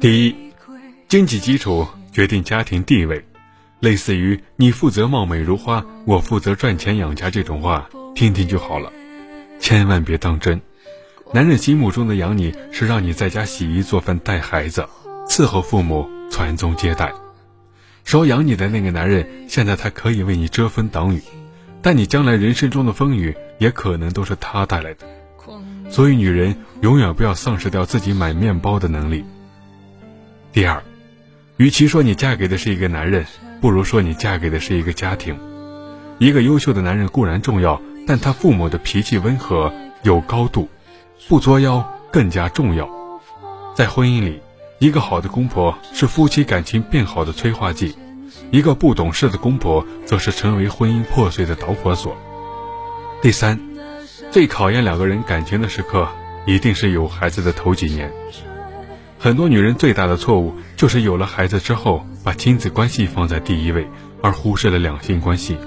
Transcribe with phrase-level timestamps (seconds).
[0.00, 0.34] 第一，
[1.08, 3.24] 经济基础决定家庭地位，
[3.80, 8.92] 类似于“你负责貌美如花，我负责赚钱养家”这种话，听听就好了，
[9.58, 10.60] 千万别当真。
[11.32, 14.88] 男人心目中的养你是让你在家洗衣做饭、带孩子、
[15.28, 17.12] 伺候父母、传宗接代。
[18.04, 21.22] 说养你的那个男人，现在他可以为你遮风挡雨，
[21.82, 25.06] 但你将来人生中的风雨也可能都是他带来的。
[25.90, 29.24] 所以，女人永远不要丧失掉自己买面包的能力。
[30.52, 30.82] 第二，
[31.58, 33.24] 与其说你嫁给的是一个男人，
[33.60, 35.38] 不如说你嫁给的是一个家庭。
[36.18, 39.72] 一个优秀的男人固然重要，但他父母的脾气温和、
[40.02, 40.68] 有高度，
[41.28, 42.90] 不作妖更加重要。
[43.76, 44.40] 在婚姻里，
[44.80, 47.94] 一个好的公婆是夫妻感情变好的催化剂，
[48.50, 52.16] 一个不懂事的公婆则是成为婚姻破碎的导火索。
[53.22, 53.58] 第三。
[54.32, 56.08] 最考验两个人感情的时刻，
[56.46, 58.12] 一定是有孩子的头几年。
[59.22, 63.86] 很多女人最大的错误，就是有了孩子之后，把亲子关系放在第一位，
[64.22, 65.58] 而忽视了两性关系。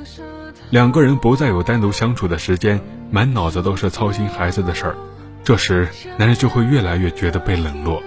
[0.71, 4.95] 两个人不再有单独相处的时间，满脑子都是操心孩子的事儿，
[5.43, 5.87] 这时
[6.17, 8.01] 男人就会越来越觉得被冷落。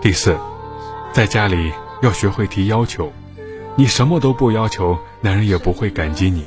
[0.00, 0.34] 第四，
[1.12, 3.12] 在家里要学会提要求，
[3.76, 6.46] 你什么都不要求，男人也不会感激你。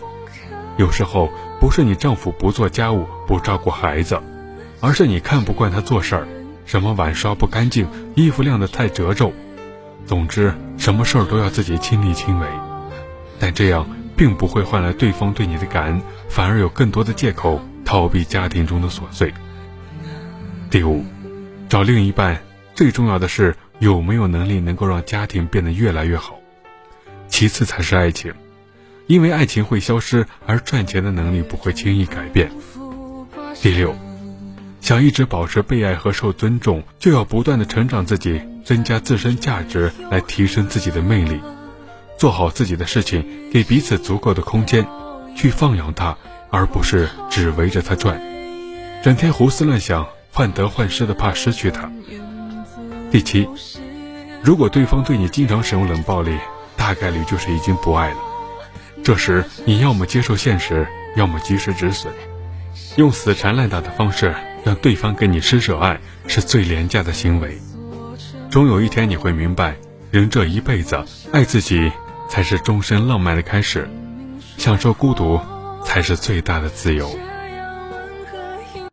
[0.77, 1.29] 有时候。
[1.59, 4.19] 不是你丈夫不做家务、不照顾孩子，
[4.81, 6.27] 而是你看不惯他做事儿，
[6.65, 9.31] 什么碗刷不干净，衣服晾得太褶皱，
[10.05, 12.47] 总之什么事儿都要自己亲力亲为。
[13.39, 19.33] 但这样并不会换来对方对你的感恩，反而有更多的借口逃避家庭中的琐碎。
[20.69, 21.03] 第五，
[21.67, 22.41] 找另一半
[22.73, 26.39] 最重要的是有没有能力能够让家庭变得越来越好，
[27.27, 28.33] 其次才是爱情。
[29.05, 32.49] 因为爱情会消失，而赚钱的能力不会轻易改变。
[33.61, 33.93] 第六，
[34.83, 41.39] 想一直保持被爱和受尊重，就要不断的成长自己，增加自身价值，来提升自己的魅力，
[42.17, 44.85] 做好自己的事情，给彼此足够的空间，
[45.37, 46.17] 去放养他，
[46.51, 48.21] 而不是只围着他转，
[49.01, 51.89] 整天胡思乱想，患得患失的怕失去他。
[53.09, 53.47] 第七，
[54.43, 56.37] 如果对方对你经常使用冷暴力，
[56.75, 58.17] 大概率就是已经不爱了。
[59.01, 62.11] 这时，你要么接受现实，要么及时止损。
[62.95, 67.57] 用死缠烂打的方式让对方给你施舍爱，是最廉价的行为。
[68.49, 69.75] 终有一天你会明白，
[70.11, 71.91] 人这一辈子爱自己
[72.29, 73.89] 才是终身浪漫的开始，
[74.57, 75.39] 享受孤独
[75.83, 77.09] 才是最大的自由。